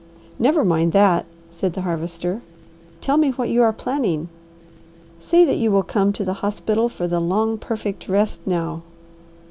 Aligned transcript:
"Never 0.39 0.65
mind 0.65 0.93
that," 0.93 1.27
said 1.51 1.73
the 1.73 1.81
Harvester. 1.81 2.41
"Tell 3.01 3.17
me 3.17 3.29
what 3.29 3.49
you 3.49 3.61
are 3.61 3.71
planning. 3.71 4.29
Say 5.19 5.45
that 5.45 5.57
you 5.59 5.69
will 5.71 5.83
come 5.83 6.11
to 6.13 6.25
the 6.25 6.33
hospital 6.41 6.89
for 6.89 7.07
the 7.07 7.19
long, 7.19 7.59
perfect 7.59 8.09
rest 8.09 8.41
now." 8.47 8.81